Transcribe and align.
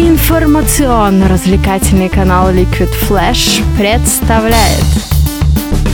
Информационно-развлекательный 0.00 2.08
канал 2.08 2.50
Liquid 2.50 2.88
Flash 3.06 3.62
представляет 3.76 4.82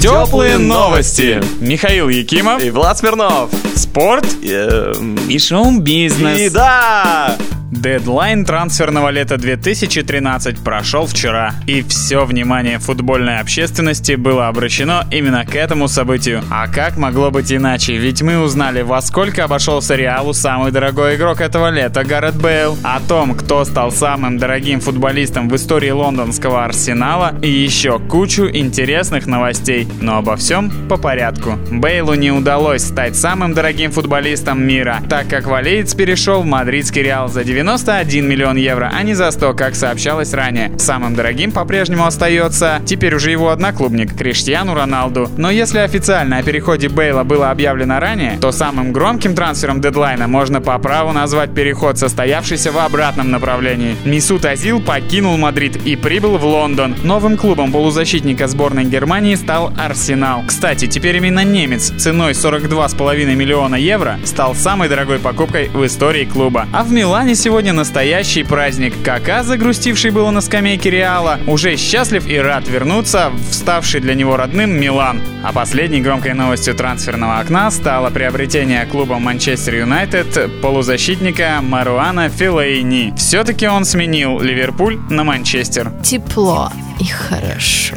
Теплые 0.01 0.59
новости. 0.59 1.43
Михаил 1.59 2.09
Якимов. 2.09 2.63
И 2.63 2.71
Влад 2.71 2.99
Смирнов. 2.99 3.51
Спорт. 3.75 4.25
Эм, 4.45 5.17
И 5.29 5.41
шоу-бизнес. 5.41 6.41
И 6.41 6.49
да! 6.51 7.37
Дедлайн 7.77 8.47
трансферного 8.47 9.11
лета 9.11 9.37
2013 9.37 10.59
прошел 10.61 11.05
вчера, 11.05 11.53
и 11.67 11.83
все 11.83 12.25
внимание 12.25 12.79
футбольной 12.79 13.39
общественности 13.39 14.13
было 14.13 14.49
обращено 14.49 15.03
именно 15.11 15.45
к 15.45 15.55
этому 15.55 15.87
событию. 15.87 16.43
А 16.51 16.69
как 16.69 16.97
могло 16.97 17.31
быть 17.31 17.53
иначе? 17.53 17.99
Ведь 17.99 18.23
мы 18.23 18.39
узнали, 18.39 18.81
во 18.81 19.03
сколько 19.03 19.45
обошелся 19.45 19.95
Реалу 19.95 20.33
самый 20.33 20.73
дорогой 20.73 21.17
игрок 21.17 21.43
этого 21.43 21.71
лета 21.71 22.03
Гаррет 22.03 22.37
Бейл, 22.37 22.79
о 22.83 22.99
том, 23.01 23.35
кто 23.35 23.65
стал 23.67 23.93
самым 23.93 24.39
дорогим 24.39 24.81
футболистом 24.81 25.51
в 25.51 25.55
истории 25.55 25.91
лондонского 25.91 26.65
Арсенала 26.65 27.35
и 27.43 27.51
еще 27.51 27.99
кучу 27.99 28.49
интересных 28.49 29.27
новостей. 29.27 29.87
Но 30.01 30.17
обо 30.17 30.37
всем 30.37 30.73
по 30.89 30.97
порядку. 30.97 31.59
Бейлу 31.71 32.15
не 32.15 32.31
удалось 32.31 32.85
стать 32.85 33.17
самым 33.17 33.53
дорогим 33.53 33.93
футболистом 33.93 34.67
мира, 34.67 35.03
так 35.11 35.29
как 35.29 35.47
валеец 35.47 35.95
перешел 35.95 36.41
в 36.41 36.47
мадридский 36.47 37.03
Реал 37.03 37.29
за 37.29 37.45
91 37.77 38.27
миллион 38.27 38.57
евро, 38.57 38.91
а 38.91 39.03
не 39.03 39.13
за 39.13 39.31
100, 39.31 39.53
как 39.53 39.75
сообщалось 39.75 40.33
ранее. 40.33 40.73
Самым 40.79 41.15
дорогим 41.15 41.53
по-прежнему 41.53 42.07
остается 42.07 42.81
теперь 42.87 43.15
уже 43.15 43.31
его 43.31 43.51
одноклубник 43.51 44.17
Криштиану 44.17 44.75
Роналду. 44.75 45.31
Но 45.37 45.51
если 45.51 45.81
официально 45.81 46.39
о 46.39 46.43
переходе 46.43 46.89
Бейла 46.89 47.23
было 47.23 47.51
объявлено 47.51 48.01
ранее, 48.01 48.39
то 48.41 48.51
самым 48.51 48.93
громким 48.93 49.35
трансфером 49.35 49.83
дедлайна 49.83 50.27
можно 50.27 50.63
по 50.63 50.79
праву 50.79 51.13
назвать 51.13 51.53
переход, 51.53 51.99
состоявшийся 51.99 52.73
в 52.73 52.79
обратном 52.79 53.31
направлении. 53.31 53.97
Месут 54.07 54.47
Озил 54.47 54.81
покинул 54.81 55.37
Мадрид 55.37 55.77
и 55.85 55.97
прибыл 55.97 56.39
в 56.39 56.47
Лондон. 56.47 56.97
Новым 57.05 57.37
клубом 57.37 57.73
полузащитника 57.73 58.47
сборной 58.47 58.85
Германии 58.85 59.35
стал 59.35 59.71
Арсенал. 59.77 60.45
Кстати, 60.47 60.87
теперь 60.87 61.17
именно 61.17 61.45
немец 61.45 61.93
ценой 61.99 62.33
42,5 62.33 63.35
миллиона 63.35 63.75
евро 63.75 64.19
стал 64.25 64.55
самой 64.55 64.89
дорогой 64.89 65.19
покупкой 65.19 65.69
в 65.69 65.85
истории 65.85 66.25
клуба. 66.25 66.67
А 66.73 66.83
в 66.83 66.91
Милане 66.91 67.35
сегодня 67.35 67.56
настоящий 67.63 68.45
праздник. 68.45 68.95
Кака, 69.05 69.43
загрустивший 69.43 70.11
было 70.11 70.31
на 70.31 70.41
скамейке 70.41 70.91
Реала, 70.91 71.39
уже 71.47 71.77
счастлив 71.77 72.27
и 72.27 72.39
рад 72.39 72.69
вернуться 72.69 73.31
в 73.31 73.55
ставший 73.55 74.01
для 74.01 74.15
него 74.15 74.37
родным 74.37 74.71
Милан. 74.79 75.21
А 75.43 75.53
последней 75.53 76.01
громкой 76.01 76.35
новостью 76.35 76.75
трансферного 76.75 77.39
окна 77.41 77.71
стало 77.71 78.11
приобретение 78.11 78.85
клубом 78.87 79.23
Манчестер 79.23 79.77
Юнайтед 79.77 80.61
полузащитника 80.61 81.61
Маруана 81.63 82.29
Филейни. 82.29 83.15
Все-таки 83.17 83.67
он 83.67 83.85
сменил 83.85 84.41
Ливерпуль 84.41 84.99
на 85.09 85.25
Манчестер. 85.25 85.93
Тепло 86.03 86.71
и 87.01 87.05
хорошо. 87.05 87.97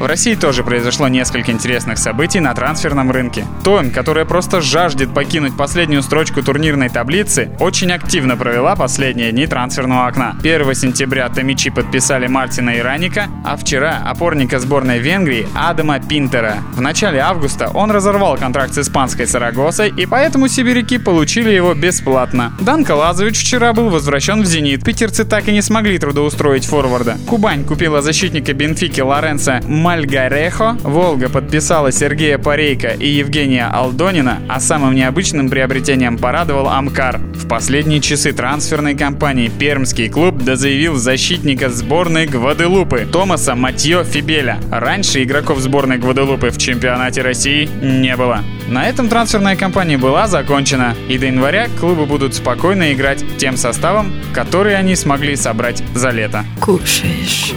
В 0.00 0.06
России 0.06 0.34
тоже 0.34 0.64
произошло 0.64 1.08
несколько 1.08 1.52
интересных 1.52 1.98
событий 1.98 2.40
на 2.40 2.54
трансферном 2.54 3.10
рынке. 3.10 3.44
Том, 3.62 3.90
которая 3.90 4.24
просто 4.24 4.62
жаждет 4.62 5.12
покинуть 5.12 5.54
последнюю 5.58 6.02
строчку 6.02 6.42
турнирной 6.42 6.88
таблицы, 6.88 7.50
очень 7.60 7.92
активно 7.92 8.34
провела 8.38 8.76
последние 8.76 9.30
дни 9.30 9.46
трансферного 9.46 10.06
окна. 10.06 10.36
1 10.40 10.74
сентября 10.74 11.28
Томичи 11.28 11.68
подписали 11.68 12.28
Мартина 12.28 12.78
Ираника, 12.78 13.28
а 13.44 13.58
вчера 13.58 14.00
опорника 14.06 14.58
сборной 14.58 15.00
Венгрии 15.00 15.46
Адама 15.54 16.00
Пинтера. 16.00 16.60
В 16.72 16.80
начале 16.80 17.18
августа 17.18 17.68
он 17.68 17.90
разорвал 17.90 18.38
контракт 18.38 18.72
с 18.72 18.78
испанской 18.78 19.26
Сарагосой, 19.26 19.92
и 19.94 20.06
поэтому 20.06 20.48
сибиряки 20.48 20.96
получили 20.96 21.50
его 21.50 21.74
бесплатно. 21.74 22.54
Данко 22.58 22.92
Лазович 22.92 23.38
вчера 23.38 23.74
был 23.74 23.90
возвращен 23.90 24.40
в 24.40 24.46
«Зенит». 24.46 24.82
Питерцы 24.82 25.26
так 25.26 25.46
и 25.48 25.52
не 25.52 25.60
смогли 25.60 25.98
трудоустроить 25.98 26.64
форварда. 26.64 27.18
Кубань 27.28 27.64
купила 27.64 28.00
защитника 28.00 28.54
Бенфики 28.54 29.02
Лоренца 29.02 29.60
Мальгарехо, 29.90 30.76
Волга 30.84 31.28
подписала 31.28 31.90
Сергея 31.90 32.38
Парейка 32.38 32.90
и 32.90 33.08
Евгения 33.08 33.66
Алдонина, 33.66 34.38
а 34.48 34.60
самым 34.60 34.94
необычным 34.94 35.48
приобретением 35.48 36.16
порадовал 36.16 36.68
Амкар. 36.68 37.18
В 37.18 37.48
последние 37.48 38.00
часы 38.00 38.30
трансферной 38.32 38.96
кампании 38.96 39.48
пермский 39.48 40.08
клуб 40.08 40.38
дозаявил 40.44 40.94
защитника 40.94 41.70
сборной 41.70 42.26
Гваделупы 42.26 43.04
Томаса 43.04 43.56
Матьё 43.56 44.04
Фибеля. 44.04 44.60
Раньше 44.70 45.24
игроков 45.24 45.58
сборной 45.58 45.98
Гваделупы 45.98 46.50
в 46.50 46.58
чемпионате 46.58 47.22
России 47.22 47.68
не 47.82 48.16
было. 48.16 48.44
На 48.68 48.88
этом 48.88 49.08
трансферная 49.08 49.56
кампания 49.56 49.98
была 49.98 50.28
закончена, 50.28 50.94
и 51.08 51.18
до 51.18 51.26
января 51.26 51.66
клубы 51.80 52.06
будут 52.06 52.36
спокойно 52.36 52.92
играть 52.92 53.24
тем 53.38 53.56
составом, 53.56 54.12
который 54.32 54.76
они 54.76 54.94
смогли 54.94 55.34
собрать 55.34 55.82
за 55.96 56.10
лето. 56.10 56.44
Кушаешь, 56.60 57.54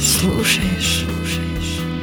слушаешь. 0.00 1.04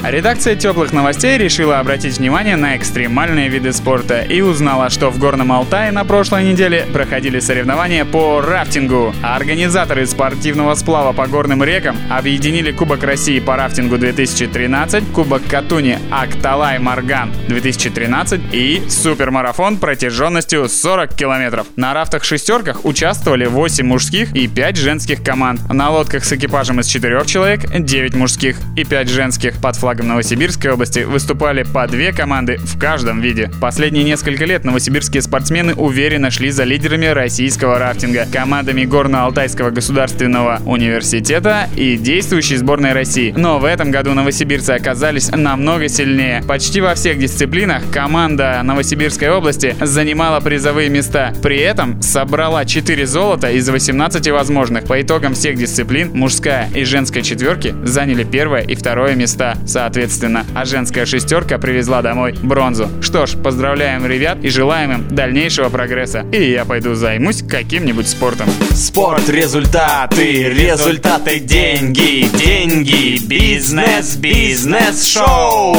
Редакция 0.03 0.55
теплых 0.55 0.93
новостей 0.93 1.37
решила 1.37 1.79
обратить 1.79 2.17
внимание 2.17 2.55
на 2.55 2.75
экстремальные 2.75 3.49
виды 3.49 3.71
спорта 3.71 4.21
и 4.21 4.41
узнала, 4.41 4.89
что 4.89 5.11
в 5.11 5.19
Горном 5.19 5.51
Алтае 5.51 5.91
на 5.91 6.03
прошлой 6.05 6.43
неделе 6.43 6.87
проходили 6.91 7.39
соревнования 7.39 8.03
по 8.03 8.41
рафтингу. 8.41 9.13
А 9.21 9.35
организаторы 9.35 10.07
спортивного 10.07 10.73
сплава 10.73 11.13
по 11.13 11.27
горным 11.27 11.63
рекам 11.63 11.97
объединили 12.09 12.71
Кубок 12.71 13.03
России 13.03 13.39
по 13.39 13.55
рафтингу 13.55 13.99
2013, 13.99 15.13
Кубок 15.13 15.43
Катуни 15.47 15.99
Акталай 16.09 16.79
Марган 16.79 17.31
2013 17.47 18.41
и 18.51 18.81
супермарафон 18.89 19.77
протяженностью 19.77 20.67
40 20.67 21.15
километров. 21.15 21.67
На 21.75 21.93
рафтах-шестерках 21.93 22.85
участвовали 22.85 23.45
8 23.45 23.85
мужских 23.85 24.35
и 24.35 24.47
5 24.47 24.77
женских 24.77 25.23
команд. 25.23 25.61
На 25.71 25.91
лодках 25.91 26.25
с 26.25 26.33
экипажем 26.33 26.79
из 26.79 26.87
4 26.87 27.23
человек 27.25 27.69
9 27.71 28.15
мужских 28.15 28.57
и 28.75 28.83
5 28.83 29.07
женских 29.07 29.61
под 29.61 29.75
флагом 29.75 29.90
Новосибирской 29.99 30.71
области 30.71 30.99
выступали 30.99 31.63
по 31.63 31.87
две 31.87 32.13
команды 32.13 32.57
в 32.57 32.79
каждом 32.79 33.21
виде. 33.21 33.51
Последние 33.59 34.03
несколько 34.03 34.45
лет 34.45 34.63
новосибирские 34.63 35.21
спортсмены 35.21 35.73
уверенно 35.73 36.31
шли 36.31 36.49
за 36.49 36.63
лидерами 36.63 37.07
российского 37.07 37.77
рафтинга, 37.77 38.25
командами 38.31 38.83
Горно-Алтайского 38.83 39.71
государственного 39.71 40.61
университета 40.65 41.67
и 41.75 41.97
действующей 41.97 42.57
сборной 42.57 42.93
России. 42.93 43.33
Но 43.35 43.59
в 43.59 43.65
этом 43.65 43.91
году 43.91 44.13
новосибирцы 44.13 44.71
оказались 44.71 45.29
намного 45.29 45.87
сильнее. 45.87 46.43
Почти 46.47 46.81
во 46.81 46.95
всех 46.95 47.19
дисциплинах 47.19 47.83
команда 47.91 48.61
Новосибирской 48.63 49.29
области 49.29 49.75
занимала 49.79 50.39
призовые 50.39 50.89
места. 50.89 51.33
При 51.43 51.57
этом 51.57 52.01
собрала 52.01 52.65
4 52.65 53.05
золота 53.05 53.51
из 53.51 53.69
18 53.69 54.29
возможных. 54.29 54.85
По 54.85 55.01
итогам 55.01 55.33
всех 55.33 55.57
дисциплин 55.57 56.11
мужская 56.13 56.69
и 56.73 56.83
женская 56.83 57.21
четверки 57.21 57.75
заняли 57.83 58.23
первое 58.23 58.61
и 58.61 58.75
второе 58.75 59.15
места 59.15 59.57
соответственно, 59.81 60.45
а 60.53 60.63
женская 60.65 61.07
шестерка 61.07 61.57
привезла 61.57 62.03
домой 62.03 62.35
бронзу. 62.43 62.87
Что 63.01 63.25
ж, 63.25 63.35
поздравляем 63.35 64.05
ребят 64.05 64.37
и 64.43 64.49
желаем 64.49 64.91
им 64.91 65.07
дальнейшего 65.09 65.69
прогресса. 65.69 66.23
И 66.31 66.51
я 66.51 66.65
пойду 66.65 66.93
займусь 66.93 67.41
каким-нибудь 67.41 68.07
спортом. 68.07 68.47
Спорт, 68.75 69.27
результаты, 69.27 70.49
результаты, 70.49 71.39
деньги, 71.39 72.29
деньги, 72.37 73.25
бизнес, 73.25 74.17
бизнес, 74.17 75.03
шоу. 75.03 75.75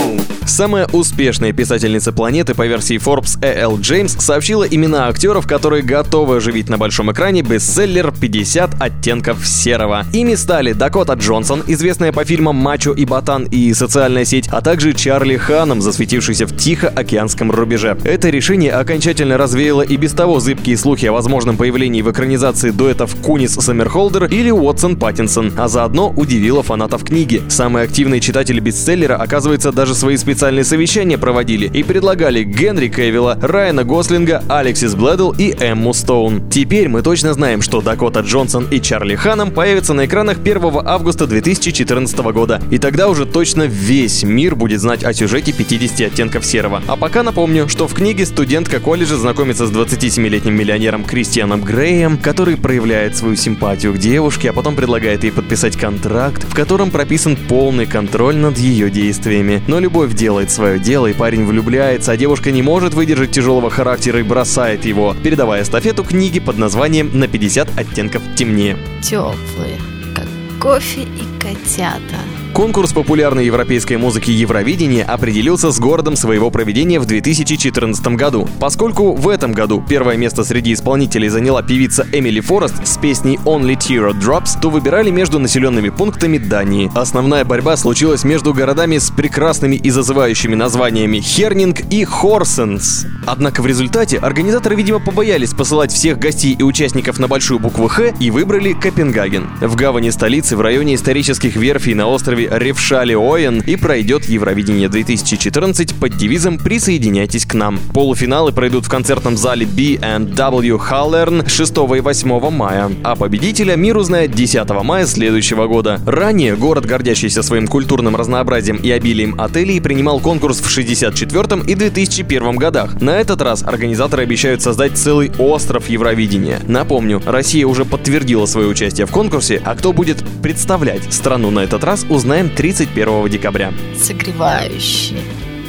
Самая 0.52 0.86
успешная 0.92 1.54
писательница 1.54 2.12
планеты 2.12 2.54
по 2.54 2.66
версии 2.66 2.98
Forbes 2.98 3.42
E.L. 3.42 3.80
Джеймс 3.80 4.14
сообщила 4.22 4.64
имена 4.64 5.08
актеров, 5.08 5.46
которые 5.46 5.82
готовы 5.82 6.36
оживить 6.36 6.68
на 6.68 6.76
большом 6.76 7.10
экране 7.10 7.40
бестселлер 7.40 8.08
«50 8.08 8.76
оттенков 8.78 9.46
серого». 9.46 10.04
Ими 10.12 10.34
стали 10.34 10.74
Дакота 10.74 11.14
Джонсон, 11.14 11.62
известная 11.68 12.12
по 12.12 12.26
фильмам 12.26 12.56
«Мачо 12.56 12.92
и 12.92 13.06
Ботан» 13.06 13.44
и 13.44 13.72
«Социальная 13.72 14.26
сеть», 14.26 14.48
а 14.48 14.60
также 14.60 14.92
Чарли 14.92 15.38
Ханом, 15.38 15.80
засветившийся 15.80 16.44
в 16.44 16.54
Тихоокеанском 16.54 17.50
рубеже. 17.50 17.96
Это 18.04 18.28
решение 18.28 18.72
окончательно 18.72 19.38
развеяло 19.38 19.80
и 19.80 19.96
без 19.96 20.12
того 20.12 20.38
зыбкие 20.38 20.76
слухи 20.76 21.06
о 21.06 21.14
возможном 21.14 21.56
появлении 21.56 22.02
в 22.02 22.12
экранизации 22.12 22.72
дуэтов 22.72 23.16
Кунис 23.22 23.54
Саммерхолдер 23.54 24.26
или 24.26 24.50
Уотсон 24.50 24.96
Паттинсон, 24.96 25.54
а 25.56 25.68
заодно 25.68 26.10
удивило 26.10 26.62
фанатов 26.62 27.04
книги. 27.04 27.40
Самые 27.48 27.84
активные 27.84 28.20
читатели 28.20 28.60
бестселлера, 28.60 29.16
оказывается, 29.16 29.72
даже 29.72 29.94
свои 29.94 30.18
специальные 30.42 30.64
совещания 30.64 31.18
проводили 31.18 31.70
и 31.72 31.84
предлагали 31.84 32.42
Генри 32.42 32.88
Кевилла, 32.88 33.38
Райана 33.40 33.84
Гослинга, 33.84 34.42
Алексис 34.48 34.96
Блэдл 34.96 35.30
и 35.38 35.54
Эмму 35.56 35.94
Стоун. 35.94 36.50
Теперь 36.50 36.88
мы 36.88 37.02
точно 37.02 37.32
знаем, 37.32 37.62
что 37.62 37.80
Дакота 37.80 38.22
Джонсон 38.22 38.66
и 38.68 38.80
Чарли 38.80 39.14
Ханом 39.14 39.52
появятся 39.52 39.94
на 39.94 40.06
экранах 40.06 40.38
1 40.40 40.60
августа 40.84 41.28
2014 41.28 42.18
года. 42.32 42.60
И 42.72 42.78
тогда 42.78 43.08
уже 43.08 43.24
точно 43.24 43.68
весь 43.68 44.24
мир 44.24 44.56
будет 44.56 44.80
знать 44.80 45.04
о 45.04 45.14
сюжете 45.14 45.52
50 45.52 46.12
оттенков 46.12 46.44
серого. 46.44 46.82
А 46.88 46.96
пока 46.96 47.22
напомню, 47.22 47.68
что 47.68 47.86
в 47.86 47.94
книге 47.94 48.26
студентка 48.26 48.80
колледжа 48.80 49.18
знакомится 49.18 49.68
с 49.68 49.70
27-летним 49.70 50.56
миллионером 50.56 51.04
Кристианом 51.04 51.62
Греем, 51.62 52.18
который 52.18 52.56
проявляет 52.56 53.16
свою 53.16 53.36
симпатию 53.36 53.92
к 53.92 53.98
девушке, 53.98 54.50
а 54.50 54.52
потом 54.52 54.74
предлагает 54.74 55.22
ей 55.22 55.30
подписать 55.30 55.76
контракт, 55.76 56.42
в 56.42 56.52
котором 56.52 56.90
прописан 56.90 57.36
полный 57.36 57.86
контроль 57.86 58.34
над 58.34 58.58
ее 58.58 58.90
действиями. 58.90 59.62
Но 59.68 59.78
любовь 59.78 60.14
делает 60.14 60.31
свое 60.50 60.78
дело, 60.78 61.06
и 61.06 61.12
парень 61.12 61.44
влюбляется, 61.44 62.12
а 62.12 62.16
девушка 62.16 62.50
не 62.50 62.62
может 62.62 62.94
выдержать 62.94 63.30
тяжелого 63.30 63.70
характера 63.70 64.20
и 64.20 64.22
бросает 64.22 64.84
его, 64.84 65.14
передавая 65.22 65.62
эстафету 65.62 66.04
книги 66.04 66.40
под 66.40 66.58
названием 66.58 67.10
«На 67.12 67.28
50 67.28 67.78
оттенков 67.78 68.22
темнее». 68.34 68.76
Теплые, 69.02 69.78
как 70.14 70.26
кофе 70.60 71.02
и 71.02 71.40
котята. 71.40 72.16
Конкурс 72.54 72.92
популярной 72.92 73.46
европейской 73.46 73.96
музыки 73.96 74.30
Евровидение 74.30 75.04
определился 75.04 75.72
с 75.72 75.80
городом 75.80 76.16
своего 76.16 76.50
проведения 76.50 77.00
в 77.00 77.06
2014 77.06 78.06
году. 78.08 78.46
Поскольку 78.60 79.14
в 79.14 79.30
этом 79.30 79.52
году 79.52 79.82
первое 79.88 80.18
место 80.18 80.44
среди 80.44 80.74
исполнителей 80.74 81.30
заняла 81.30 81.62
певица 81.62 82.06
Эмили 82.12 82.40
Форест 82.40 82.86
с 82.86 82.98
песней 82.98 83.38
Only 83.46 83.78
Tear 83.78 84.12
Drops, 84.12 84.60
то 84.60 84.68
выбирали 84.68 85.08
между 85.10 85.38
населенными 85.38 85.88
пунктами 85.88 86.36
Дании. 86.36 86.92
Основная 86.94 87.46
борьба 87.46 87.78
случилась 87.78 88.22
между 88.22 88.52
городами 88.52 88.98
с 88.98 89.10
прекрасными 89.10 89.76
и 89.76 89.88
зазывающими 89.88 90.54
названиями 90.54 91.20
Хернинг 91.20 91.80
и 91.90 92.04
Хорсенс. 92.04 93.06
Однако 93.26 93.62
в 93.62 93.66
результате 93.66 94.18
организаторы, 94.18 94.76
видимо, 94.76 94.98
побоялись 94.98 95.54
посылать 95.54 95.90
всех 95.90 96.18
гостей 96.18 96.54
и 96.58 96.62
участников 96.62 97.18
на 97.18 97.28
большую 97.28 97.60
букву 97.60 97.88
Х 97.88 98.12
и 98.20 98.30
выбрали 98.30 98.74
Копенгаген. 98.74 99.48
В 99.62 99.74
гавани 99.74 100.10
столицы 100.10 100.54
в 100.54 100.60
районе 100.60 100.96
исторических 100.96 101.56
верфей 101.56 101.94
на 101.94 102.08
острове 102.08 102.41
Ревшали 102.50 103.14
Оен 103.14 103.60
и 103.60 103.76
пройдет 103.76 104.26
Евровидение 104.26 104.88
2014 104.88 105.94
под 105.94 106.16
девизом 106.16 106.58
«Присоединяйтесь 106.58 107.46
к 107.46 107.54
нам». 107.54 107.78
Полуфиналы 107.92 108.52
пройдут 108.52 108.86
в 108.86 108.88
концертном 108.88 109.36
зале 109.36 109.66
B&W 109.66 110.76
Hallern 110.76 111.48
6 111.48 111.70
и 111.70 112.00
8 112.00 112.50
мая, 112.50 112.90
а 113.04 113.16
победителя 113.16 113.76
мир 113.76 113.96
узнает 113.96 114.32
10 114.32 114.68
мая 114.82 115.06
следующего 115.06 115.66
года. 115.66 116.00
Ранее 116.06 116.56
город, 116.56 116.86
гордящийся 116.86 117.42
своим 117.42 117.66
культурным 117.66 118.16
разнообразием 118.16 118.76
и 118.76 118.90
обилием 118.90 119.40
отелей, 119.40 119.80
принимал 119.80 120.20
конкурс 120.20 120.60
в 120.60 120.68
64 120.68 121.62
и 121.66 121.74
2001 121.74 122.56
годах. 122.56 123.00
На 123.00 123.20
этот 123.20 123.42
раз 123.42 123.62
организаторы 123.62 124.22
обещают 124.22 124.62
создать 124.62 124.96
целый 124.96 125.32
остров 125.38 125.88
Евровидения. 125.88 126.60
Напомню, 126.66 127.22
Россия 127.24 127.66
уже 127.66 127.84
подтвердила 127.84 128.46
свое 128.46 128.68
участие 128.68 129.06
в 129.06 129.10
конкурсе, 129.10 129.60
а 129.64 129.74
кто 129.74 129.92
будет 129.92 130.24
представлять 130.42 131.12
страну 131.12 131.50
на 131.50 131.60
этот 131.60 131.84
раз, 131.84 132.04
узнаем 132.32 132.48
31 132.48 133.28
декабря. 133.28 133.74
Согревающие, 133.94 135.20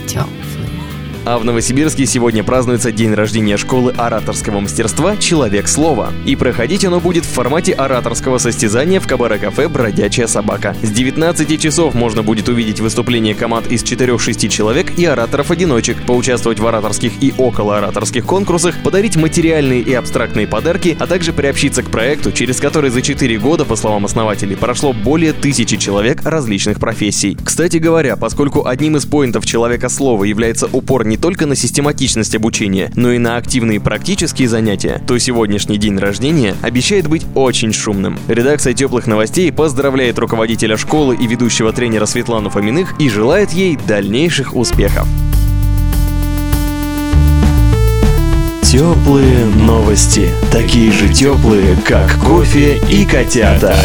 теплые. 0.08 0.43
А 1.26 1.38
в 1.38 1.46
Новосибирске 1.46 2.06
сегодня 2.06 2.44
празднуется 2.44 2.92
день 2.92 3.14
рождения 3.14 3.56
школы 3.56 3.94
ораторского 3.96 4.60
мастерства 4.60 5.16
«Человек 5.16 5.70
слова». 5.70 6.12
И 6.26 6.36
проходить 6.36 6.84
оно 6.84 7.00
будет 7.00 7.24
в 7.24 7.30
формате 7.30 7.72
ораторского 7.72 8.40
состязания 8.40 9.00
в 9.00 9.08
кабаре-кафе 9.08 9.70
«Бродячая 9.70 10.28
собака». 10.28 10.76
С 10.84 10.92
19 10.92 11.62
часов 11.62 11.94
можно 11.94 12.24
будет 12.24 12.50
увидеть 12.50 12.82
выступление 12.82 13.36
команд 13.36 13.72
из 13.72 13.84
4-6 13.84 14.50
человек 14.50 15.00
и 15.00 15.06
ораторов-одиночек, 15.06 16.06
поучаствовать 16.06 16.60
в 16.60 16.68
ораторских 16.68 17.14
и 17.24 17.34
околоораторских 17.38 18.26
конкурсах, 18.26 18.76
подарить 18.84 19.16
материальные 19.16 19.80
и 19.80 19.94
абстрактные 19.94 20.46
подарки, 20.46 20.98
а 21.00 21.08
также 21.08 21.32
приобщиться 21.32 21.84
к 21.84 21.90
проекту, 21.90 22.34
через 22.34 22.60
который 22.60 22.90
за 22.90 23.02
4 23.02 23.40
года, 23.40 23.64
по 23.64 23.78
словам 23.78 24.04
основателей, 24.04 24.58
прошло 24.58 24.92
более 24.92 25.32
тысячи 25.32 25.78
человек 25.78 26.26
различных 26.26 26.82
профессий. 26.82 27.38
Кстати 27.42 27.78
говоря, 27.78 28.18
поскольку 28.18 28.68
одним 28.68 28.98
из 28.98 29.06
поинтов 29.06 29.46
человека 29.46 29.88
слова 29.88 30.26
является 30.26 30.68
упор 30.70 31.06
не 31.14 31.18
только 31.18 31.46
на 31.46 31.56
систематичность 31.56 32.34
обучения, 32.34 32.92
но 32.96 33.12
и 33.12 33.20
на 33.20 33.38
активные 33.38 33.80
практические 33.80 34.50
занятия, 34.50 35.00
то 35.06 35.16
сегодняшний 35.20 35.78
день 35.78 36.00
рождения 36.00 36.56
обещает 36.64 37.08
быть 37.08 37.24
очень 37.36 37.72
шумным. 37.72 38.18
Редакция 38.28 38.74
«Теплых 38.74 39.06
новостей» 39.06 39.52
поздравляет 39.52 40.18
руководителя 40.18 40.76
школы 40.76 41.16
и 41.16 41.28
ведущего 41.28 41.72
тренера 41.72 42.08
Светлану 42.08 42.50
Фоминых 42.50 43.00
и 43.00 43.10
желает 43.10 43.52
ей 43.52 43.78
дальнейших 43.88 44.56
успехов. 44.56 45.08
Теплые 48.64 49.46
новости. 49.46 50.32
Такие 50.52 50.92
же 50.92 51.10
теплые, 51.10 51.76
как 51.86 52.12
кофе 52.24 52.82
и 52.90 53.06
котята. 53.06 53.76